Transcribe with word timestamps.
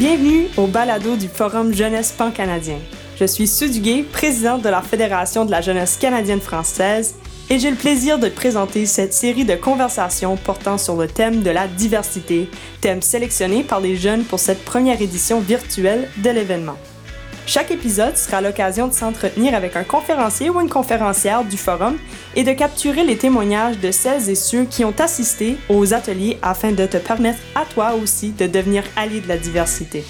Bienvenue 0.00 0.46
au 0.56 0.66
balado 0.66 1.14
du 1.14 1.28
Forum 1.28 1.74
Jeunesse 1.74 2.12
Pan-Canadien. 2.12 2.78
Je 3.18 3.26
suis 3.26 3.46
Sue 3.46 3.68
présidente 4.10 4.62
de 4.62 4.70
la 4.70 4.80
Fédération 4.80 5.44
de 5.44 5.50
la 5.50 5.60
jeunesse 5.60 5.98
canadienne-française, 5.98 7.16
et 7.50 7.58
j'ai 7.58 7.70
le 7.70 7.76
plaisir 7.76 8.18
de 8.18 8.30
présenter 8.30 8.86
cette 8.86 9.12
série 9.12 9.44
de 9.44 9.56
conversations 9.56 10.38
portant 10.38 10.78
sur 10.78 10.96
le 10.96 11.06
thème 11.06 11.42
de 11.42 11.50
la 11.50 11.68
diversité, 11.68 12.48
thème 12.80 13.02
sélectionné 13.02 13.62
par 13.62 13.80
les 13.80 13.94
jeunes 13.94 14.24
pour 14.24 14.40
cette 14.40 14.64
première 14.64 15.02
édition 15.02 15.38
virtuelle 15.40 16.08
de 16.24 16.30
l'événement. 16.30 16.78
Chaque 17.52 17.72
épisode 17.72 18.16
sera 18.16 18.40
l'occasion 18.40 18.86
de 18.86 18.92
s'entretenir 18.92 19.56
avec 19.56 19.74
un 19.74 19.82
conférencier 19.82 20.50
ou 20.50 20.60
une 20.60 20.68
conférencière 20.68 21.42
du 21.42 21.56
forum 21.56 21.98
et 22.36 22.44
de 22.44 22.52
capturer 22.52 23.02
les 23.02 23.16
témoignages 23.18 23.80
de 23.80 23.90
celles 23.90 24.30
et 24.30 24.36
ceux 24.36 24.66
qui 24.66 24.84
ont 24.84 24.94
assisté 25.00 25.56
aux 25.68 25.92
ateliers 25.92 26.38
afin 26.42 26.70
de 26.70 26.86
te 26.86 26.96
permettre 26.96 27.40
à 27.56 27.64
toi 27.64 27.94
aussi 28.00 28.30
de 28.30 28.46
devenir 28.46 28.84
allié 28.94 29.20
de 29.20 29.26
la 29.26 29.36
diversité. 29.36 30.04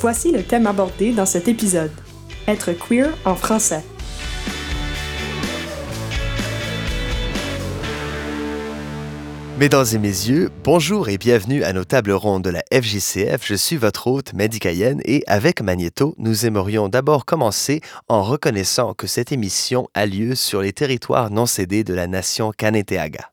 Voici 0.00 0.32
le 0.32 0.42
thème 0.42 0.66
abordé 0.66 1.12
dans 1.12 1.26
cet 1.26 1.46
épisode. 1.46 1.92
Être 2.48 2.72
queer 2.72 3.10
en 3.26 3.34
français. 3.34 3.84
Mesdames 9.62 9.86
et 9.94 9.98
messieurs, 9.98 10.50
bonjour 10.64 11.08
et 11.08 11.18
bienvenue 11.18 11.62
à 11.62 11.72
nos 11.72 11.84
tables 11.84 12.10
rondes 12.10 12.42
de 12.42 12.50
la 12.50 12.64
FJCF. 12.72 13.46
Je 13.46 13.54
suis 13.54 13.76
votre 13.76 14.08
hôte, 14.08 14.32
Mehdi 14.34 14.58
et 15.04 15.22
avec 15.28 15.62
Magneto, 15.62 16.16
nous 16.18 16.46
aimerions 16.46 16.88
d'abord 16.88 17.24
commencer 17.24 17.80
en 18.08 18.24
reconnaissant 18.24 18.94
que 18.94 19.06
cette 19.06 19.30
émission 19.30 19.86
a 19.94 20.04
lieu 20.04 20.34
sur 20.34 20.62
les 20.62 20.72
territoires 20.72 21.30
non 21.30 21.46
cédés 21.46 21.84
de 21.84 21.94
la 21.94 22.08
nation 22.08 22.50
Kaneteaga. 22.50 23.30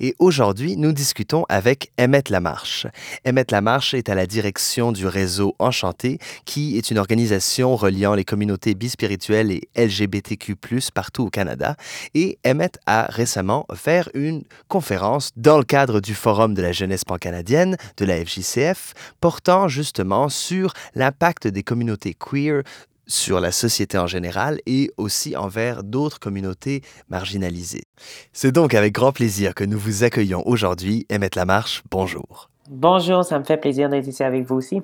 Et 0.00 0.14
aujourd'hui, 0.18 0.76
nous 0.76 0.92
discutons 0.92 1.44
avec 1.48 1.92
Emmett 1.98 2.30
Lamarche. 2.30 2.86
Emmett 3.26 3.50
Lamarche 3.50 3.94
est 3.94 4.08
à 4.08 4.14
la 4.14 4.26
direction 4.26 4.92
du 4.92 5.06
réseau 5.06 5.54
Enchanté, 5.58 6.18
qui 6.44 6.78
est 6.78 6.90
une 6.90 6.98
organisation 6.98 7.76
reliant 7.76 8.14
les 8.14 8.24
communautés 8.24 8.74
bispirituelles 8.74 9.50
et 9.50 9.68
LGBTQ+, 9.76 10.56
partout 10.94 11.24
au 11.24 11.30
Canada. 11.30 11.76
Et 12.14 12.38
Emmett 12.46 12.78
a 12.86 13.06
récemment 13.08 13.66
offert 13.68 14.08
une 14.14 14.42
conférence 14.68 15.30
dans 15.36 15.58
le 15.58 15.64
cadre 15.64 16.00
du 16.00 16.14
Forum 16.14 16.54
de 16.54 16.62
la 16.62 16.72
jeunesse 16.72 17.04
pan-canadienne 17.04 17.76
de 17.96 18.04
la 18.04 18.24
FJCF, 18.24 18.94
portant 19.20 19.68
justement 19.68 20.28
sur 20.28 20.72
l'impact 20.94 21.48
des 21.48 21.62
communautés 21.62 22.14
queer 22.14 22.62
sur 23.06 23.40
la 23.40 23.52
société 23.52 23.98
en 23.98 24.06
général 24.06 24.60
et 24.66 24.90
aussi 24.96 25.36
envers 25.36 25.84
d'autres 25.84 26.20
communautés 26.20 26.82
marginalisées. 27.08 27.84
C'est 28.32 28.52
donc 28.52 28.74
avec 28.74 28.92
grand 28.92 29.12
plaisir 29.12 29.54
que 29.54 29.64
nous 29.64 29.78
vous 29.78 30.04
accueillons 30.04 30.42
aujourd'hui. 30.46 31.06
Emmett 31.10 31.34
Lamarche, 31.34 31.82
bonjour. 31.90 32.48
Bonjour, 32.70 33.24
ça 33.24 33.38
me 33.38 33.44
fait 33.44 33.56
plaisir 33.56 33.88
d'être 33.88 34.06
ici 34.06 34.22
avec 34.22 34.46
vous 34.46 34.54
aussi. 34.54 34.82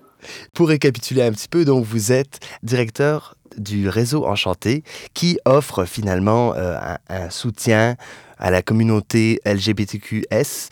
Pour 0.52 0.68
récapituler 0.68 1.22
un 1.22 1.30
petit 1.30 1.48
peu, 1.48 1.64
donc 1.64 1.84
vous 1.84 2.12
êtes 2.12 2.40
directeur 2.62 3.36
du 3.56 3.88
réseau 3.88 4.26
Enchanté 4.26 4.84
qui 5.14 5.38
offre 5.44 5.84
finalement 5.84 6.54
euh, 6.54 6.78
un, 7.08 7.30
soutien 7.30 7.96
à 8.38 8.50
la 8.50 8.62
communauté 8.62 9.40
LGBTQS 9.44 10.68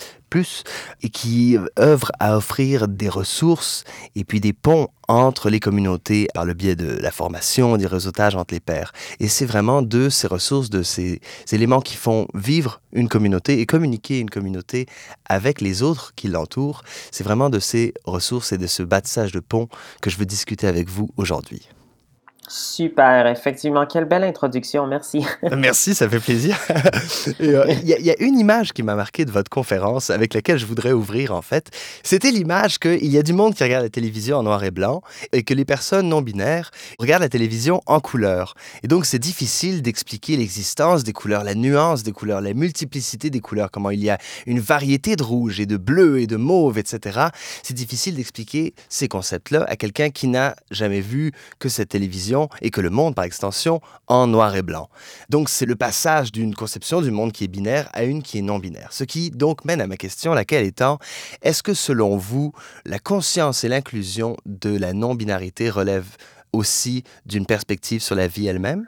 et 1.03 1.09
qui 1.09 1.57
œuvre 1.79 2.11
à 2.19 2.37
offrir 2.37 2.89
des 2.89 3.09
ressources 3.09 3.85
et 4.15 4.25
puis 4.25 4.41
des 4.41 4.53
ponts 4.53 4.89
entre 5.09 5.51
les 5.51 5.61
communautés 5.61 6.27
par 6.35 6.45
le 6.45 6.53
biais 6.53 6.75
de 6.75 6.99
la 7.01 7.11
formation, 7.11 7.77
des 7.77 7.87
réseautages 7.87 8.35
entre 8.35 8.53
les 8.53 8.61
pairs. 8.61 8.93
Et 9.21 9.29
c'est 9.29 9.47
vraiment 9.47 9.83
de 9.83 10.09
ces 10.09 10.27
ressources, 10.27 10.69
de 10.69 10.83
ces 10.83 11.21
éléments 11.53 11.81
qui 11.81 11.97
font 11.97 12.27
vivre 12.35 12.81
une 12.93 13.09
communauté 13.09 13.61
et 13.61 13.67
communiquer 13.67 14.19
une 14.19 14.31
communauté 14.31 14.87
avec 15.27 15.61
les 15.61 15.83
autres 15.83 16.13
qui 16.17 16.29
l'entourent. 16.29 16.83
C'est 17.13 17.25
vraiment 17.25 17.51
de 17.51 17.61
ces 17.61 17.95
ressources 18.05 18.53
et 18.53 18.59
de 18.59 18.67
ce 18.67 18.83
bâtissage 18.83 19.33
de 19.33 19.41
ponts 19.41 19.69
que 20.03 20.11
je 20.11 20.19
veux 20.19 20.27
discuter 20.27 20.67
avec 20.67 20.89
vous 20.89 21.11
aujourd'hui. 21.17 21.69
Super, 22.49 23.27
effectivement. 23.27 23.87
Quelle 23.87 24.05
belle 24.05 24.23
introduction, 24.23 24.87
merci. 24.87 25.25
merci, 25.57 25.95
ça 25.95 26.09
fait 26.09 26.21
plaisir. 26.21 26.57
Euh, 27.41 27.67
il 27.83 27.89
y, 27.89 28.11
a 28.11 28.21
une 28.21 28.39
image 28.39 28.73
qui 28.73 28.83
m'a 28.83 28.95
marqué 28.95 29.25
de 29.25 29.31
votre 29.31 29.51
conférence 29.51 30.11
avec 30.11 30.33
laquelle 30.33 30.59
je 30.59 30.67
voudrais 30.67 30.93
ouvrir, 30.93 31.35
en 31.35 31.43
fait. 31.43 31.71
C'était 32.03 32.31
l'image 32.31 32.79
qu'il 32.79 33.07
y 33.07 33.19
a 33.19 33.23
du 33.23 33.33
monde 33.33 33.55
qui 33.55 33.63
regarde 33.63 33.83
la 33.83 33.91
télévision 33.91 34.39
en 34.39 34.43
noir 34.43 34.63
et 34.65 34.71
blanc 34.71 35.03
et 35.33 35.43
que 35.43 35.55
les 35.55 35.65
personnes 35.65 36.09
non 36.09 36.23
binaires 36.23 36.71
regardent 36.99 37.23
la 37.23 37.29
télévision 37.29 37.83
en 37.87 38.01
couleur. 38.01 38.55
Et 38.83 38.89
donc, 38.89 39.07
c'est 39.07 39.19
difficile 39.19 39.83
d'expliquer 39.83 40.37
l'existence 40.37 41.05
des 41.05 41.13
couleurs, 41.13 41.45
la 41.45 41.55
nuance 41.55 42.03
des 42.03 42.13
couleurs, 42.13 42.41
la 42.41 42.55
multiplicité 42.55 43.29
des 43.31 43.41
couleurs, 43.41 43.71
comment 43.71 43.91
il 43.91 44.03
y 44.03 44.11
a 44.11 44.19
une 44.47 44.61
variété 44.61 45.17
de 45.17 45.23
rouge 45.23 45.61
et 45.61 45.67
de 45.67 45.77
bleu 45.77 46.21
et 46.21 46.27
de 46.27 46.37
mauve, 46.37 46.79
etc. 46.79 47.21
C'est 47.63 47.75
difficile 47.75 48.17
d'expliquer 48.17 48.75
ces 48.89 49.09
concepts-là 49.09 49.65
à 49.69 49.77
quelqu'un 49.77 50.11
qui 50.11 50.29
n'a 50.29 50.55
jamais 50.71 51.01
vu 51.01 51.33
que 51.59 51.69
cette 51.69 51.91
télévision 51.91 52.36
et 52.61 52.71
que 52.71 52.81
le 52.81 52.91
monde, 52.91 53.15
par 53.15 53.25
extension, 53.25 53.81
en 54.07 54.27
noir 54.27 54.55
et 54.57 54.63
blanc. 54.63 54.89
Donc 55.29 55.49
c'est 55.49 55.67
le 55.67 55.77
passage 55.77 56.33
d'une 56.33 56.55
conception 56.55 57.01
du 57.01 57.11
monde 57.11 57.33
qui 57.33 57.45
est 57.45 57.49
binaire 57.49 57.89
à 57.93 58.05
une 58.05 58.23
qui 58.23 58.39
est 58.39 58.43
non 58.43 58.59
binaire. 58.59 58.89
Ce 58.93 59.05
qui 59.05 59.31
donc 59.31 59.65
mène 59.65 59.81
à 59.81 59.87
ma 59.87 59.97
question, 59.97 60.35
laquelle 60.35 60.65
étant, 60.65 60.99
est-ce 61.43 61.63
que 61.63 61.75
selon 61.75 62.17
vous, 62.17 62.53
la 62.85 62.99
conscience 62.99 63.65
et 63.65 63.69
l'inclusion 63.69 64.37
de 64.47 64.77
la 64.77 64.93
non-binarité 64.93 65.71
relèvent 65.71 66.17
aussi 66.53 67.05
d'une 67.27 67.47
perspective 67.47 68.03
sur 68.03 68.15
la 68.15 68.29
vie 68.29 68.47
elle-même? 68.47 68.87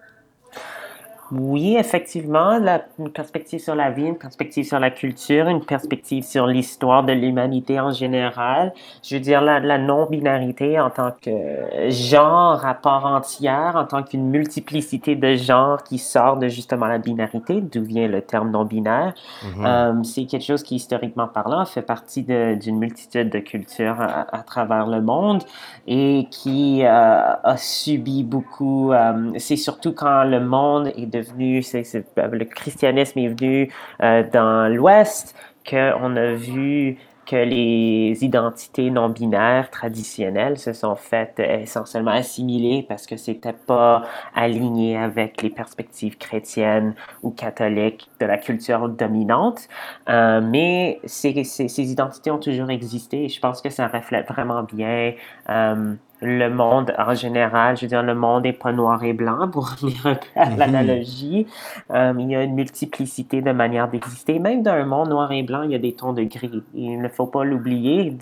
Oui, 1.30 1.76
effectivement, 1.76 2.58
la, 2.58 2.84
une 2.98 3.10
perspective 3.10 3.60
sur 3.60 3.74
la 3.74 3.90
vie, 3.90 4.04
une 4.06 4.16
perspective 4.16 4.64
sur 4.64 4.78
la 4.78 4.90
culture, 4.90 5.48
une 5.48 5.62
perspective 5.62 6.24
sur 6.24 6.46
l'histoire 6.46 7.04
de 7.04 7.12
l'humanité 7.12 7.78
en 7.78 7.92
général. 7.92 8.72
Je 9.02 9.16
veux 9.16 9.20
dire, 9.20 9.42
la, 9.42 9.60
la 9.60 9.76
non-binarité 9.76 10.80
en 10.80 10.88
tant 10.88 11.12
que 11.20 11.90
genre 11.90 12.64
à 12.64 12.72
part 12.74 13.04
entière, 13.04 13.76
en 13.76 13.84
tant 13.84 14.02
qu'une 14.02 14.30
multiplicité 14.30 15.16
de 15.16 15.36
genres 15.36 15.82
qui 15.82 15.98
sort 15.98 16.38
de 16.38 16.48
justement 16.48 16.86
la 16.86 16.98
binarité, 16.98 17.60
d'où 17.60 17.84
vient 17.84 18.08
le 18.08 18.22
terme 18.22 18.50
non-binaire. 18.50 19.12
Mm-hmm. 19.42 19.66
euh, 19.66 20.02
c'est 20.04 20.24
quelque 20.24 20.44
chose 20.44 20.62
qui, 20.62 20.76
historiquement 20.76 21.28
parlant, 21.28 21.64
fait 21.66 21.82
partie 21.82 22.22
d'une 22.22 22.78
multitude 22.78 23.28
de 23.28 23.38
cultures 23.40 24.00
à, 24.00 24.34
à, 24.34 24.42
travers 24.42 24.86
le 24.86 25.02
monde 25.02 25.42
et 25.86 26.26
qui 26.30 26.84
euh, 26.84 26.88
a 26.88 27.56
subi 27.58 28.24
beaucoup. 28.24 28.92
Euh, 28.92 29.32
c'est 29.36 29.56
surtout 29.56 29.92
quand 29.92 30.24
le 30.24 30.40
monde 30.40 30.88
est 30.96 31.06
de 31.06 31.17
c'est, 31.62 32.04
le 32.16 32.44
christianisme 32.44 33.18
est 33.18 33.28
venu 33.28 33.72
euh, 34.02 34.24
dans 34.32 34.72
l'Ouest, 34.72 35.34
qu'on 35.68 36.16
a 36.16 36.32
vu 36.32 36.98
que 37.28 37.36
les 37.36 38.24
identités 38.24 38.90
non 38.90 39.10
binaires 39.10 39.70
traditionnelles 39.70 40.56
se 40.56 40.72
sont 40.72 40.96
faites 40.96 41.38
essentiellement 41.38 42.12
assimilées 42.12 42.86
parce 42.88 43.06
que 43.06 43.18
c'était 43.18 43.52
pas 43.52 44.02
aligné 44.34 44.96
avec 44.96 45.42
les 45.42 45.50
perspectives 45.50 46.16
chrétiennes 46.16 46.94
ou 47.22 47.30
catholiques 47.30 48.08
de 48.18 48.24
la 48.24 48.38
culture 48.38 48.88
dominante. 48.88 49.68
Euh, 50.08 50.40
mais 50.42 51.00
ces, 51.04 51.34
identités 51.78 52.30
ont 52.30 52.38
toujours 52.38 52.70
existé 52.70 53.24
et 53.24 53.28
je 53.28 53.40
pense 53.40 53.60
que 53.60 53.68
ça 53.68 53.88
reflète 53.88 54.26
vraiment 54.26 54.62
bien 54.62 55.12
euh, 55.50 55.94
le 56.20 56.48
monde 56.48 56.94
en 56.98 57.14
général, 57.14 57.76
je 57.76 57.82
veux 57.82 57.88
dire, 57.88 58.02
le 58.02 58.14
monde 58.14 58.44
n'est 58.44 58.52
pas 58.52 58.72
noir 58.72 59.02
et 59.04 59.12
blanc, 59.12 59.48
pour 59.48 59.70
revenir 59.70 60.06
un 60.06 60.14
peu 60.14 60.26
à 60.36 60.50
mhm. 60.50 60.58
l'analogie. 60.58 61.46
Euh, 61.90 62.12
il 62.18 62.30
y 62.30 62.36
a 62.36 62.42
une 62.42 62.54
multiplicité 62.54 63.40
de 63.40 63.52
manières 63.52 63.88
d'exister. 63.88 64.38
Même 64.38 64.62
dans 64.62 64.72
un 64.72 64.84
monde 64.84 65.10
noir 65.10 65.30
et 65.32 65.42
blanc, 65.42 65.62
il 65.62 65.70
y 65.70 65.74
a 65.74 65.78
des 65.78 65.92
tons 65.92 66.12
de 66.12 66.22
gris. 66.22 66.62
Il 66.74 67.00
ne 67.00 67.08
faut 67.08 67.26
pas 67.26 67.44
l'oublier 67.44 68.16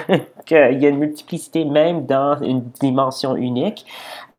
qu'il 0.46 0.78
y 0.80 0.86
a 0.86 0.88
une 0.88 0.98
multiplicité 0.98 1.64
même 1.64 2.06
dans 2.06 2.40
une 2.42 2.62
dimension 2.80 3.36
unique. 3.36 3.86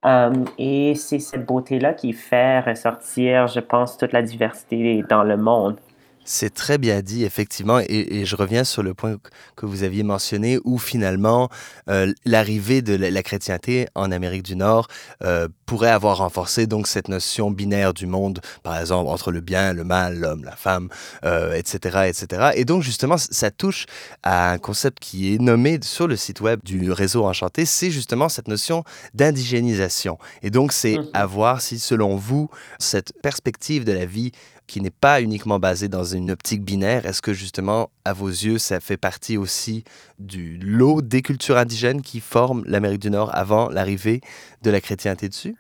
Euh, 0.06 0.32
et 0.58 0.96
c'est 0.96 1.20
cette 1.20 1.46
beauté-là 1.46 1.94
qui 1.94 2.12
fait 2.12 2.60
ressortir, 2.60 3.48
je 3.48 3.62
pense, 3.62 3.98
toute 3.98 4.12
la 4.12 4.22
diversité 4.22 5.04
dans 5.10 5.24
le 5.24 5.38
monde. 5.38 5.78
C'est 6.26 6.54
très 6.54 6.78
bien 6.78 7.02
dit, 7.02 7.24
effectivement, 7.26 7.80
et, 7.80 8.26
je 8.26 8.36
reviens 8.36 8.64
sur 8.64 8.84
le 8.84 8.94
point 8.94 9.18
que 9.56 9.66
vous 9.66 9.84
aviez 9.84 10.04
mentionné, 10.04 10.60
où 10.64 10.78
finalement 10.78 11.50
euh, 11.90 12.14
l'arrivée 12.26 12.82
de 12.82 12.96
la, 12.96 13.24
chrétienté 13.24 13.88
en 13.96 14.12
Amérique 14.12 14.44
du 14.44 14.56
Nord 14.56 14.88
euh, 15.24 15.48
pourrait 15.66 15.90
avoir 15.90 16.18
renforcé 16.18 16.68
donc 16.68 16.88
cette 16.88 17.08
notion 17.08 17.52
binaire 17.52 17.94
du 17.94 18.06
monde, 18.06 18.40
par 18.64 18.78
exemple 18.78 19.10
entre 19.10 19.32
le 19.32 19.42
bien, 19.42 19.74
le 19.74 19.84
mal, 19.84 20.20
l'homme, 20.20 20.44
la 20.44 20.56
femme, 20.56 20.90
etc., 21.24 21.80
euh, 21.96 22.04
etc. 22.04 22.52
Et 22.56 22.66
donc 22.66 22.84
justement, 22.84 23.18
ça 23.18 23.52
touche 23.52 23.86
à 24.24 24.52
un 24.52 24.58
concept 24.58 25.00
qui 25.00 25.34
est 25.34 25.40
nommé 25.40 25.80
sur 25.82 26.08
le 26.08 26.16
site 26.16 26.42
web 26.42 26.60
du 26.64 26.92
réseau 26.92 27.26
Enchanté, 27.26 27.66
c'est 27.66 27.92
justement 27.92 28.30
cette 28.30 28.48
notion 28.48 28.84
d'indigénisation. 29.14 30.18
Et 30.42 30.50
donc 30.50 30.72
c'est 30.74 30.98
mmh 30.98 31.04
à 31.14 31.26
voir 31.26 31.62
si, 31.62 31.80
selon 31.80 32.16
vous, 32.16 32.50
cette 32.80 33.14
perspective 33.22 33.84
de 33.84 33.92
la 33.92 34.06
vie 34.06 34.32
qui 34.68 34.82
n'est 34.82 34.90
pas 34.90 35.22
uniquement 35.22 35.60
basé 35.60 35.88
dans 35.88 36.04
une 36.04 36.32
optique 36.32 36.64
binaire. 36.64 37.06
Est-ce 37.06 37.22
que 37.22 37.34
justement, 37.34 37.90
à 38.06 38.14
vos 38.14 38.30
yeux, 38.30 38.58
ça 38.58 38.80
fait 38.80 38.98
partie 38.98 39.38
aussi 39.38 39.84
du 40.20 40.58
lot 40.58 41.02
des 41.02 41.22
cultures 41.22 41.58
indigènes 41.58 42.02
qui 42.02 42.20
forment 42.20 42.64
l'Amérique 42.66 43.02
du 43.02 43.10
Nord 43.10 43.30
avant 43.34 43.70
l'arrivée 43.70 44.22
de 44.62 44.72
la 44.72 44.82
chrétienté 44.82 45.30
dessus? 45.30 45.56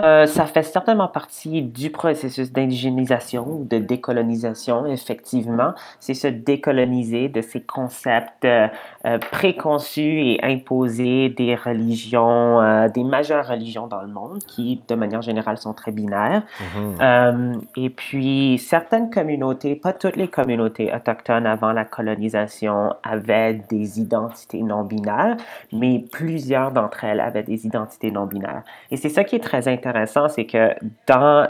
Euh, 0.00 0.26
ça 0.26 0.44
fait 0.44 0.62
certainement 0.62 1.08
partie 1.08 1.62
du 1.62 1.90
processus 1.90 2.52
d'indigénisation 2.52 3.46
ou 3.48 3.64
de 3.64 3.78
décolonisation, 3.78 4.84
effectivement. 4.86 5.72
C'est 6.00 6.14
se 6.14 6.26
décoloniser 6.26 7.28
de 7.28 7.40
ces 7.40 7.62
concepts 7.62 8.44
euh, 8.44 8.68
euh, 9.06 9.18
préconçus 9.18 10.20
et 10.20 10.40
imposés 10.42 11.30
des 11.30 11.54
religions, 11.54 12.86
des 12.92 13.04
majeures 13.04 13.46
religions 13.46 13.86
dans 13.86 14.02
le 14.02 14.08
monde, 14.08 14.40
qui, 14.46 14.82
de 14.86 14.94
manière 14.94 15.22
générale, 15.22 15.56
sont 15.56 15.72
très 15.72 15.92
binaires. 15.92 16.42
Mm-hmm. 16.60 17.60
et 17.76 17.90
puis, 17.90 18.58
certaines 18.58 19.10
communautés, 19.10 19.76
pas 19.76 19.92
toutes 19.92 20.16
les 20.16 20.28
communautés 20.28 20.92
autochtones 20.94 21.46
avant 21.46 21.72
la 21.72 21.84
colonisation, 21.84 22.94
avaient 23.02 23.54
des 23.70 24.00
identités 24.00 24.62
non 24.62 24.84
binaires, 24.84 25.36
mais 25.72 26.04
plusieurs 26.10 26.72
d'entre 26.72 27.04
elles 27.04 27.20
avaient 27.20 27.42
des 27.42 27.66
identités 27.66 28.10
non 28.10 28.26
binaires. 28.26 28.62
Et 28.90 28.96
c'est 28.96 29.08
ça 29.08 29.24
qui 29.24 29.36
est 29.36 29.40
très 29.40 29.68
intéressant 29.68 29.85
intéressant, 29.86 30.28
c'est 30.28 30.46
que 30.46 30.70
dans, 31.06 31.46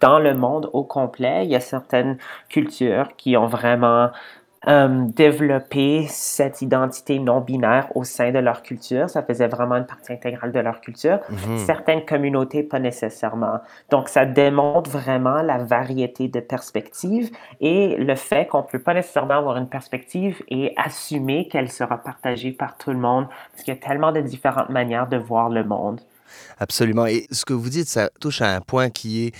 dans 0.00 0.18
le 0.18 0.34
monde 0.34 0.70
au 0.72 0.84
complet, 0.84 1.44
il 1.44 1.50
y 1.50 1.56
a 1.56 1.60
certaines 1.60 2.18
cultures 2.48 3.08
qui 3.16 3.36
ont 3.36 3.46
vraiment 3.46 4.10
euh, 4.68 5.04
développé 5.14 6.06
cette 6.08 6.60
identité 6.60 7.20
non 7.20 7.40
binaire 7.40 7.88
au 7.94 8.02
sein 8.02 8.32
de 8.32 8.38
leur 8.40 8.62
culture. 8.62 9.08
Ça 9.08 9.22
faisait 9.22 9.46
vraiment 9.46 9.76
une 9.76 9.86
partie 9.86 10.12
intégrale 10.12 10.50
de 10.50 10.58
leur 10.58 10.80
culture. 10.80 11.20
Mhm. 11.30 11.58
Certaines 11.58 12.04
communautés, 12.04 12.64
pas 12.64 12.80
nécessairement. 12.80 13.60
Donc, 13.90 14.08
ça 14.08 14.24
démontre 14.24 14.90
vraiment 14.90 15.40
la 15.42 15.58
variété 15.58 16.26
de 16.26 16.40
perspectives 16.40 17.30
et 17.60 17.96
le 17.96 18.14
fait 18.16 18.48
qu'on 18.48 18.62
ne 18.62 18.66
peut 18.66 18.80
pas 18.80 18.94
nécessairement 18.94 19.34
avoir 19.34 19.56
une 19.56 19.68
perspective 19.68 20.42
et 20.48 20.74
assumer 20.76 21.46
qu'elle 21.46 21.70
sera 21.70 21.98
partagée 21.98 22.50
par 22.50 22.76
tout 22.76 22.90
le 22.90 22.98
monde, 22.98 23.26
parce 23.52 23.62
qu'il 23.62 23.72
y 23.72 23.76
a 23.76 23.80
tellement 23.80 24.10
de 24.10 24.20
différentes 24.20 24.70
manières 24.70 25.06
de 25.06 25.16
voir 25.16 25.48
le 25.48 25.62
monde. 25.62 26.00
Absolument. 26.58 27.06
Et 27.06 27.26
ce 27.30 27.44
que 27.44 27.52
vous 27.52 27.68
dites, 27.68 27.88
ça 27.88 28.10
touche 28.20 28.40
à 28.42 28.54
un 28.54 28.60
point 28.60 28.90
qui 28.90 29.26
est 29.26 29.34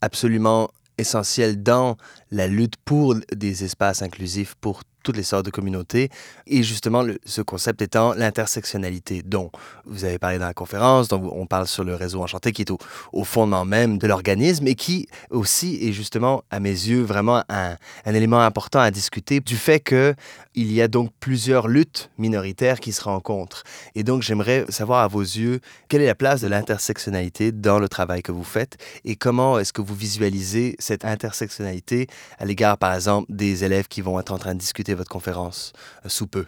absolument 0.00 0.70
essentiel 0.98 1.62
dans 1.62 1.96
la 2.30 2.46
lutte 2.46 2.76
pour 2.84 3.16
des 3.34 3.64
espaces 3.64 4.02
inclusifs 4.02 4.54
pour 4.60 4.82
toutes 5.02 5.16
les 5.16 5.22
sortes 5.22 5.44
de 5.44 5.50
communautés. 5.50 6.10
Et 6.46 6.62
justement, 6.62 7.04
ce 7.24 7.42
concept 7.42 7.82
étant 7.82 8.14
l'intersectionnalité, 8.14 9.22
dont 9.22 9.50
vous 9.84 10.04
avez 10.04 10.18
parlé 10.18 10.38
dans 10.38 10.46
la 10.46 10.54
conférence, 10.54 11.08
dont 11.08 11.30
on 11.34 11.46
parle 11.46 11.66
sur 11.66 11.84
le 11.84 11.94
réseau 11.94 12.22
Enchanté, 12.22 12.52
qui 12.52 12.62
est 12.62 12.70
au, 12.70 13.24
fondement 13.24 13.64
même 13.64 13.98
de 13.98 14.06
l'organisme 14.06 14.66
et 14.66 14.74
qui 14.74 15.08
aussi 15.30 15.78
est 15.86 15.92
justement, 15.92 16.42
à 16.50 16.60
mes 16.60 16.70
yeux, 16.70 17.02
vraiment 17.02 17.44
un, 17.48 17.76
un 18.04 18.14
élément 18.14 18.40
important 18.40 18.80
à 18.80 18.90
discuter 18.90 19.40
du 19.40 19.56
fait 19.56 19.80
qu'il 19.80 20.72
y 20.72 20.82
a 20.82 20.88
donc 20.88 21.10
plusieurs 21.20 21.68
luttes 21.68 22.10
minoritaires 22.18 22.80
qui 22.80 22.92
se 22.92 23.02
rencontrent. 23.02 23.64
Et 23.94 24.02
donc, 24.02 24.22
j'aimerais 24.22 24.64
savoir 24.68 25.00
à 25.00 25.08
vos 25.08 25.22
yeux, 25.22 25.60
quelle 25.88 26.02
est 26.02 26.06
la 26.06 26.14
place 26.14 26.40
de 26.40 26.48
l'intersectionnalité 26.48 27.52
dans 27.52 27.78
le 27.78 27.88
travail 27.88 28.22
que 28.22 28.32
vous 28.32 28.44
faites 28.44 28.76
et 29.04 29.16
comment 29.16 29.58
est-ce 29.58 29.72
que 29.72 29.82
vous 29.82 29.94
visualisez 29.94 30.76
cette 30.78 31.04
intersectionnalité 31.04 32.06
à 32.38 32.44
l'égard, 32.44 32.78
par 32.78 32.94
exemple, 32.94 33.32
des 33.32 33.64
élèves 33.64 33.88
qui 33.88 34.00
vont 34.00 34.18
être 34.18 34.32
en 34.32 34.38
train 34.38 34.54
de 34.54 34.58
discuter 34.58 34.91
votre 34.94 35.10
conférence 35.10 35.72
euh, 36.04 36.08
sous 36.08 36.26
peu? 36.26 36.46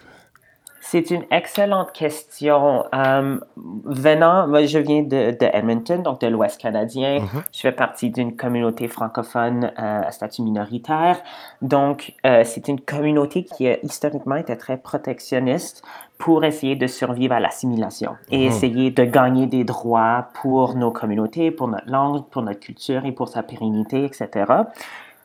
C'est 0.81 1.11
une 1.11 1.25
excellente 1.31 1.93
question. 1.93 2.85
Euh, 2.95 3.39
venant, 3.57 4.47
moi, 4.47 4.67
je 4.67 4.79
viens 4.79 5.03
de, 5.03 5.35
Edmonton, 5.41 6.03
donc 6.03 6.21
de 6.21 6.27
l'Ouest 6.27 6.61
canadien. 6.61 7.21
Mm-hmm. 7.21 7.43
Je 7.53 7.61
fais 7.61 7.73
partie 7.73 8.11
d'une 8.11 8.37
communauté 8.37 8.87
francophone 8.87 9.73
euh, 9.79 10.03
à 10.03 10.13
statut 10.13 10.43
minoritaire. 10.43 11.23
Donc, 11.63 12.13
c'est 12.23 12.69
une 12.69 12.81
communauté 12.81 13.45
qui 13.45 13.67
a 13.67 13.79
historiquement 13.83 14.37
été 14.37 14.59
très 14.59 14.77
protectionniste 14.77 15.83
pour 16.19 16.45
essayer 16.45 16.77
de 16.77 16.87
survivre 16.87 17.35
à 17.35 17.41
l'assimilation 17.41 18.17
et 18.31 18.37
mm-hmm. 18.37 18.49
essayer 18.49 18.91
de 18.91 19.05
gagner 19.05 19.47
des 19.47 19.65
droits 19.65 20.29
pour 20.35 20.75
nos 20.75 20.91
communautés, 20.91 21.51
pour 21.51 21.69
notre 21.69 21.91
langue, 21.91 22.27
pour 22.27 22.43
notre 22.43 22.61
culture 22.61 23.07
et 23.07 23.13
pour 23.13 23.29
sa 23.29 23.43
pérennité, 23.43 24.05
etc. 24.05 24.45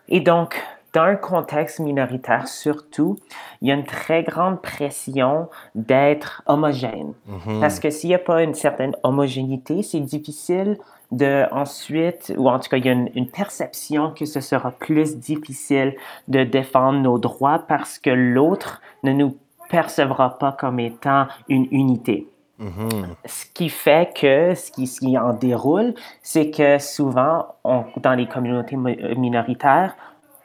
Et 0.07 0.21
donc, 0.21 0.63
dans 0.93 1.03
un 1.03 1.15
contexte 1.15 1.79
minoritaire 1.79 2.47
surtout, 2.47 3.17
il 3.61 3.67
y 3.67 3.71
a 3.71 3.75
une 3.75 3.85
très 3.85 4.23
grande 4.23 4.61
pression 4.61 5.49
d'être 5.75 6.41
homogène. 6.45 7.13
Mhm. 7.27 7.59
Parce 7.59 7.79
que 7.79 7.89
s'il 7.89 8.09
n'y 8.09 8.15
a 8.15 8.19
pas 8.19 8.43
une 8.43 8.55
certaine 8.55 8.95
homogénéité, 9.03 9.83
c'est 9.83 9.99
difficile 9.99 10.77
de 11.11 11.45
ensuite, 11.51 12.33
ou 12.37 12.49
en 12.49 12.59
tout 12.59 12.69
cas, 12.69 12.77
il 12.77 12.85
y 12.85 12.89
a 12.89 12.91
une, 12.91 13.29
perception 13.29 14.11
que 14.11 14.25
ce 14.25 14.41
sera 14.41 14.71
plus 14.71 15.17
difficile 15.17 15.95
de 16.27 16.43
défendre 16.43 16.99
nos 16.99 17.17
droits 17.17 17.59
parce 17.67 17.97
que 17.97 18.11
l'autre 18.11 18.81
ne 19.03 19.11
nous 19.13 19.37
percevra 19.69 20.37
pas 20.37 20.51
comme 20.51 20.79
étant 20.79 21.27
une 21.47 21.67
unité. 21.71 22.27
Mhm. 22.59 23.15
Ce 23.25 23.45
qui 23.53 23.69
fait 23.69 24.13
que 24.13 24.53
ce 24.53 24.71
qui, 24.71 24.85
ce 24.85 24.99
qui 24.99 25.17
en 25.17 25.33
déroule, 25.33 25.93
c'est 26.21 26.51
que 26.51 26.77
souvent, 26.77 27.55
on, 27.63 27.85
dans 27.97 28.13
les 28.13 28.27
communautés 28.27 28.75
minoritaires, 28.75 29.95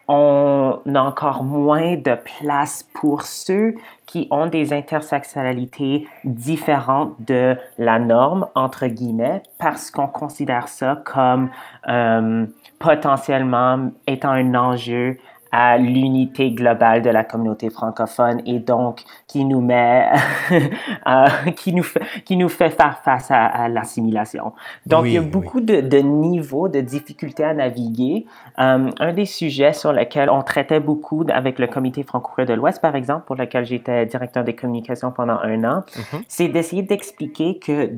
on 0.08 0.80
a 0.94 1.00
encore 1.00 1.44
moins 1.44 1.96
de 1.96 2.16
place 2.38 2.88
pour 2.94 3.22
ceux 3.22 3.74
qui 4.06 4.28
ont 4.30 4.46
des 4.46 4.72
intersectionnalités 4.72 6.06
différentes 6.24 7.14
de 7.20 7.56
la 7.78 7.98
norme, 7.98 8.46
entre 8.54 8.86
guillemets, 8.86 9.42
parce 9.58 9.90
qu'on 9.90 10.06
considère 10.06 10.68
ça 10.68 11.02
comme 11.04 11.50
euh, 11.88 12.46
potentiellement 12.78 13.90
étant 14.06 14.30
un 14.30 14.54
enjeu 14.54 15.16
à 15.56 15.78
l'unité 15.78 16.50
globale 16.50 17.00
de 17.00 17.10
la 17.10 17.22
communauté 17.22 17.70
francophone 17.70 18.42
et 18.44 18.58
donc 18.58 19.04
qui 19.28 19.44
nous 19.44 19.60
met, 19.60 20.10
euh, 20.50 21.26
qui, 21.54 21.72
nous 21.72 21.84
fait, 21.84 22.02
qui 22.24 22.36
nous 22.36 22.48
fait 22.48 22.70
faire 22.70 22.98
face 23.04 23.30
à, 23.30 23.68
l'assimilation. 23.68 24.52
Donc, 24.84 25.04
il 25.06 25.12
y 25.12 25.16
a 25.16 25.20
beaucoup 25.20 25.60
de, 25.60 25.80
de, 25.80 25.98
niveaux 25.98 26.68
de 26.68 26.80
difficultés 26.80 27.44
à 27.44 27.54
naviguer. 27.54 28.26
Euh, 28.58 28.90
un 28.98 29.12
des 29.12 29.26
sujets 29.26 29.74
sur 29.74 29.92
lesquels 29.92 30.28
on 30.28 30.42
traitait 30.42 30.80
beaucoup 30.80 31.24
avec 31.32 31.60
le 31.60 31.68
comité 31.68 32.02
francophone 32.02 32.46
de 32.46 32.54
l'Ouest, 32.54 32.82
par 32.82 32.96
exemple, 32.96 33.24
pour 33.26 33.36
lequel 33.36 33.64
j'étais 33.64 34.06
directeur 34.06 34.42
des 34.42 34.56
communications 34.56 35.12
pendant 35.12 35.38
un 35.38 35.62
an, 35.62 35.84
mm-hmm. 35.86 36.24
c'est 36.26 36.48
d'essayer 36.48 36.82
d'expliquer 36.82 37.60
que 37.60 37.92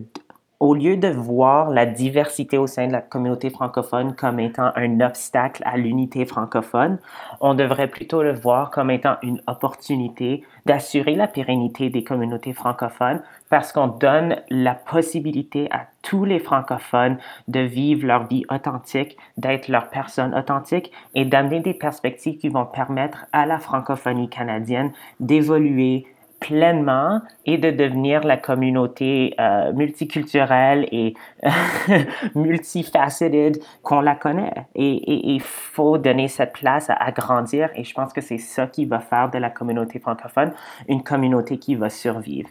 au 0.59 0.75
lieu 0.75 0.97
de 0.97 1.09
voir 1.09 1.71
la 1.71 1.85
diversité 1.85 2.57
au 2.57 2.67
sein 2.67 2.87
de 2.87 2.93
la 2.93 3.03
communauté 3.03 3.51
francophone 3.51 4.15
comme 4.15 4.41
étant 4.41 4.71
un 4.75 5.01
obstacle 5.01 5.63
à 5.67 5.77
l'unité 5.77 6.25
francophone, 6.25 6.99
on 7.41 7.55
devrait 7.55 7.89
plutôt 7.89 8.23
le 8.23 8.33
voir 8.33 8.71
comme 8.71 8.91
étant 8.91 9.17
une 9.23 9.43
opportunité 9.47 10.45
d'assurer 10.65 11.15
la 11.15 11.29
pérennité 11.29 11.91
des 11.91 12.05
communautés 12.05 12.55
francophones 12.55 13.21
parce 13.51 13.71
qu'on 13.71 13.87
donne 13.89 14.37
la 14.49 14.75
possibilité 14.75 15.69
à 15.71 15.87
tous 16.03 16.25
les 16.25 16.39
francophones 16.39 17.19
de 17.49 17.61
vivre 17.61 18.07
leur 18.07 18.27
vie 18.27 18.45
authentique, 18.51 19.17
d'être 19.37 19.69
leur 19.69 19.91
personne 19.91 20.35
authentique 20.35 20.91
et 21.15 21.25
d'amener 21.25 21.61
des 21.61 21.75
perspectives 21.75 22.39
qui 22.39 22.49
vont 22.49 22.67
permettre 22.67 23.27
à 23.33 23.45
la 23.45 23.59
francophonie 23.59 24.31
canadienne 24.31 24.93
d'évoluer, 25.21 26.07
pleinement 26.41 27.21
et 27.45 27.59
de 27.59 27.71
devenir 27.71 28.23
la 28.23 28.37
communauté 28.37 29.35
euh, 29.41 29.73
multiculturelle 29.73 30.87
et 30.93 31.15
multifaceted 32.35 33.59
qu'on 33.83 34.01
la 34.01 34.15
connaît. 34.15 34.67
Et 34.75 35.35
il 35.35 35.41
faut 35.41 35.99
donner 35.99 36.29
cette 36.29 36.53
place 36.53 36.91
à, 36.91 37.11
grandir 37.13 37.71
et 37.75 37.85
je 37.85 37.95
pense 37.95 38.13
que 38.13 38.21
c'est 38.21 38.39
ça 38.39 38.67
qui 38.67 38.85
va 38.85 39.01
faire 39.01 39.31
de 39.31 39.39
la 39.39 39.51
communauté 39.51 39.99
francophone 39.99 40.53
une 40.89 41.03
communauté 41.03 41.59
qui 41.59 41.75
va 41.75 41.91
survivre. 41.91 42.51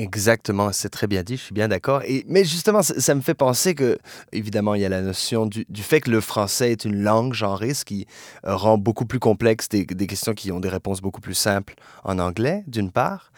Exactement, 0.00 0.72
c'est 0.72 0.88
très 0.88 1.06
bien 1.06 1.22
dit, 1.22 1.36
je 1.36 1.42
suis 1.42 1.52
bien 1.52 1.68
d'accord. 1.68 2.02
Mais 2.26 2.42
justement, 2.42 2.80
ça, 2.82 3.14
me 3.14 3.20
fait 3.20 3.34
penser 3.34 3.74
que, 3.74 3.98
évidemment, 4.32 4.74
il 4.74 4.80
y 4.80 4.86
a 4.86 4.88
la 4.88 5.02
notion 5.02 5.44
du, 5.44 5.66
fait 5.82 6.00
que 6.00 6.10
le 6.10 6.22
français 6.22 6.72
est 6.72 6.86
une 6.86 7.02
langue 7.02 7.34
genrée, 7.34 7.74
ce 7.74 7.84
qui 7.84 8.06
euh, 8.46 8.56
rend 8.56 8.78
beaucoup 8.78 9.04
plus 9.04 9.18
complexe 9.18 9.68
des, 9.68 9.84
questions 9.84 10.32
qui 10.32 10.52
ont 10.52 10.60
des 10.60 10.70
réponses 10.70 11.02
beaucoup 11.02 11.20
plus 11.20 11.34
simples 11.34 11.74
en 12.02 12.18
anglais, 12.18 12.64
d'une 12.66 12.90
part. 12.90 13.30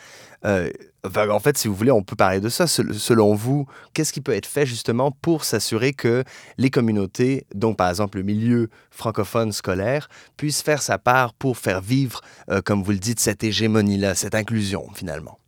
Euh, 0.44 0.70
en 1.04 1.40
fait, 1.40 1.58
si 1.58 1.66
vous 1.66 1.74
voulez, 1.74 1.90
on 1.90 2.04
peut 2.04 2.14
parler 2.14 2.38
de 2.38 2.48
ça. 2.48 2.68
Selon 2.68 3.34
vous, 3.34 3.66
qu'est-ce 3.92 4.12
qui 4.12 4.20
peut 4.20 4.32
être 4.32 4.46
fait 4.46 4.64
justement 4.64 5.10
pour 5.10 5.42
s'assurer 5.42 5.92
que 5.92 6.22
les 6.58 6.70
communautés, 6.70 7.44
donc 7.56 7.76
par 7.76 7.90
exemple 7.90 8.18
le 8.18 8.24
milieu 8.24 8.70
francophone 8.92 9.50
scolaire, 9.50 10.08
puissent 10.36 10.62
faire 10.62 10.80
sa 10.80 10.98
part 10.98 11.34
pour 11.34 11.58
faire 11.58 11.80
vivre, 11.80 12.20
euh, 12.50 12.62
comme 12.62 12.84
vous 12.84 12.92
le 12.92 12.98
dites, 12.98 13.18
cette 13.18 13.42
hégémonie-là, 13.42 14.14
cette 14.14 14.36
inclusion 14.36 14.86
finalement? 14.94 15.41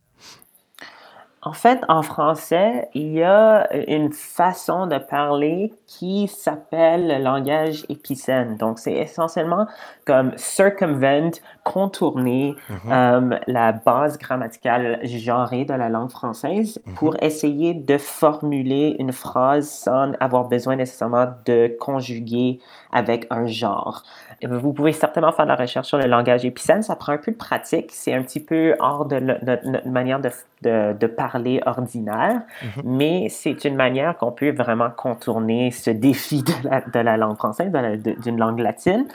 En 1.47 1.53
fait, 1.53 1.79
en 1.89 2.01
français, 2.01 2.89
il 2.95 3.13
y 3.13 3.21
a 3.21 3.71
une 3.87 4.11
façon 4.11 4.87
de 4.87 4.97
parler 4.97 5.71
qui 5.85 6.27
s'appelle 6.27 7.07
le 7.07 7.23
langage 7.23 7.85
épicène. 7.87 8.57
Donc, 8.57 8.79
c'est 8.79 8.93
essentiellement 8.93 9.67
comme 10.07 10.35
circumvent, 10.37 11.39
contourner 11.65 12.55
Mhm. 12.69 12.77
euh, 12.91 13.37
la 13.47 13.71
base 13.73 14.17
grammaticale 14.17 14.99
genrée 15.03 15.65
de 15.65 15.73
la 15.73 15.89
langue 15.89 16.11
française 16.11 16.79
Mhm. 16.85 16.93
pour 16.93 17.15
essayer 17.21 17.73
de 17.73 17.97
formuler 17.97 18.95
une 18.99 19.11
phrase 19.11 19.67
sans 19.67 20.13
avoir 20.19 20.45
besoin 20.47 20.75
nécessairement 20.77 21.25
de 21.45 21.75
conjuguer 21.79 22.59
avec 22.93 23.27
un 23.31 23.45
genre. 23.47 24.03
Vous 24.47 24.73
pouvez 24.73 24.91
certainement 24.91 25.31
faire 25.31 25.45
de 25.45 25.49
la 25.49 25.55
recherche 25.55 25.87
sur 25.87 25.97
le 25.97 26.05
langage 26.05 26.45
épicène. 26.45 26.83
Ça 26.83 26.95
prend 26.95 27.13
un 27.13 27.17
peu 27.17 27.31
de 27.31 27.37
pratique. 27.37 27.89
C'est 27.91 28.13
un 28.13 28.21
petit 28.21 28.41
peu 28.41 28.75
hors 28.79 29.05
de 29.05 29.17
notre, 29.19 29.43
notre 29.67 29.87
manière 29.87 30.19
de, 30.19 30.29
de- 30.61 30.93
de 30.99 31.07
parler 31.07 31.61
ordinaire, 31.65 32.41
Mhm. 32.61 32.81
mais 32.85 33.27
c'est 33.29 33.65
une 33.65 33.75
manière 33.75 34.15
qu'on 34.17 34.31
peut 34.31 34.51
vraiment 34.51 34.89
contourner 34.95 35.71
ce 35.71 35.89
défi 35.89 36.43
de 36.43 36.53
la, 36.69 36.81
de 36.81 36.99
la 36.99 37.17
langue 37.17 37.37
française, 37.37 37.71
la- 37.73 37.97
d'une 37.97 38.37
langue 38.37 38.59
latine. 38.59 39.05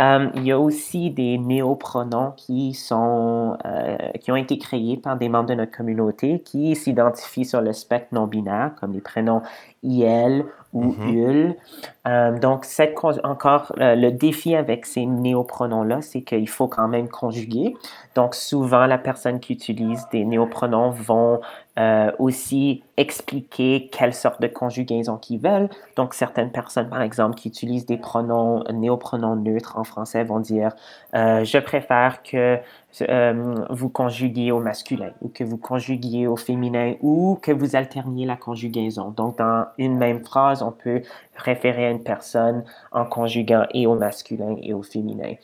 Euh, 0.00 0.28
il 0.36 0.44
y 0.46 0.52
a 0.52 0.58
aussi 0.58 1.10
des 1.10 1.36
néopronoms 1.38 1.97
qui, 2.36 2.74
sont, 2.74 3.56
euh, 3.64 3.96
qui 4.20 4.30
ont 4.30 4.36
été 4.36 4.58
créés 4.58 4.96
par 4.96 5.16
des 5.16 5.28
membres 5.28 5.48
de 5.48 5.54
notre 5.54 5.76
communauté 5.76 6.40
qui 6.40 6.74
s'identifient 6.76 7.44
sur 7.44 7.60
le 7.60 7.72
spectre 7.72 8.08
non-binaire, 8.12 8.72
comme 8.80 8.92
les 8.92 9.00
prénoms 9.00 9.42
IL 9.82 10.44
ou 10.72 10.92
Mhm. 10.92 11.08
UL. 11.08 11.56
Euh, 12.06 12.38
donc, 12.38 12.64
cette 12.64 12.94
encore, 13.24 13.72
euh, 13.78 13.94
le 13.94 14.10
défi 14.10 14.54
avec 14.54 14.86
ces 14.86 15.06
néopronoms-là, 15.06 16.00
c'est 16.02 16.22
qu'il 16.22 16.48
faut 16.48 16.68
quand 16.68 16.88
même 16.88 17.08
conjuguer. 17.08 17.74
Donc, 18.14 18.34
souvent, 18.34 18.86
la 18.86 18.98
personne 18.98 19.40
qui 19.40 19.52
utilise 19.52 20.06
des 20.12 20.24
néopronoms 20.24 20.90
vont 20.90 21.40
euh, 21.78 22.10
aussi 22.18 22.82
expliquer 22.96 23.88
quelle 23.92 24.12
sorte 24.12 24.42
de 24.42 24.48
conjugaison 24.48 25.16
qu'ils 25.16 25.40
veulent. 25.40 25.68
Donc, 25.96 26.14
certaines 26.14 26.50
personnes, 26.50 26.88
par 26.88 27.02
exemple, 27.02 27.36
qui 27.36 27.48
utilisent 27.48 27.86
des 27.86 27.98
pronoms, 27.98 28.64
néopronoms 28.72 29.36
neutres 29.36 29.78
en 29.78 29.84
français 29.84 30.24
vont 30.24 30.40
dire 30.40 30.72
Je 31.14 31.58
préfère 31.58 32.22
que 32.22 32.58
euh, 33.02 33.66
vous 33.70 33.88
conjuguiez 33.88 34.50
au 34.50 34.60
masculin 34.60 35.10
ou 35.20 35.28
que 35.28 35.44
vous 35.44 35.58
conjuguiez 35.58 36.26
au 36.26 36.36
féminin 36.36 36.94
ou 37.00 37.38
que 37.40 37.52
vous 37.52 37.76
alterniez 37.76 38.26
la 38.26 38.36
conjugaison. 38.36 39.10
Donc, 39.10 39.38
dans 39.38 39.66
une 39.76 39.96
même 39.96 40.24
phrase, 40.24 40.62
on 40.62 40.72
peut 40.72 41.02
référer 41.38 41.86
à 41.86 41.90
une 41.90 42.02
personne 42.02 42.64
en 42.92 43.04
conjuguant 43.04 43.64
et 43.72 43.86
au 43.86 43.94
masculin 43.94 44.56
et 44.62 44.74
au 44.74 44.82
féminin. 44.82 45.34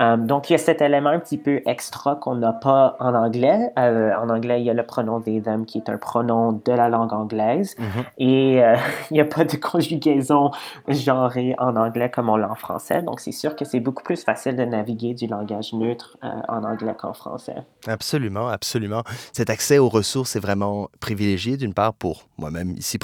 Euh, 0.00 0.16
donc, 0.16 0.48
il 0.48 0.54
y 0.54 0.56
a 0.56 0.58
cet 0.58 0.80
élément 0.80 1.10
un 1.10 1.18
petit 1.18 1.38
peu 1.38 1.60
extra 1.66 2.16
qu'on 2.16 2.36
n'a 2.36 2.52
pas 2.52 2.96
en 3.00 3.14
anglais. 3.14 3.72
Euh, 3.78 4.12
en 4.14 4.28
anglais, 4.30 4.60
il 4.60 4.66
y 4.66 4.70
a 4.70 4.74
le 4.74 4.84
pronom 4.84 5.20
they, 5.20 5.40
them 5.42 5.66
qui 5.66 5.78
est 5.78 5.88
un 5.88 5.98
pronom 5.98 6.60
de 6.64 6.72
la 6.72 6.88
langue 6.88 7.12
anglaise. 7.12 7.74
Mhm. 7.78 8.04
Et 8.18 8.62
euh, 8.62 8.76
il 9.10 9.14
n'y 9.14 9.20
a 9.20 9.24
pas 9.24 9.44
de 9.44 9.56
conjugaison 9.56 10.50
genrée 10.88 11.54
en 11.58 11.76
anglais 11.76 12.10
comme 12.10 12.28
on 12.28 12.36
l'a 12.36 12.50
en 12.50 12.54
français. 12.54 13.02
Donc, 13.02 13.20
c'est 13.20 13.32
sûr 13.32 13.56
que 13.56 13.64
c'est 13.64 13.80
beaucoup 13.80 14.02
plus 14.02 14.22
facile 14.22 14.56
de 14.56 14.64
naviguer 14.64 15.14
du 15.14 15.26
langage 15.26 15.72
neutre 15.72 16.16
en 16.22 16.64
anglais 16.64 16.94
qu'en 16.98 17.12
français. 17.12 17.56
Absolument, 17.86 18.48
absolument. 18.48 19.02
Cet 19.32 19.50
accès 19.50 19.78
aux 19.78 19.88
ressources 19.88 20.36
est 20.36 20.40
vraiment 20.40 20.88
privilégié, 21.00 21.56
d'une 21.56 21.74
part, 21.74 21.94
pour 21.94 22.28
moi-même 22.38 22.72
ici 22.76 22.98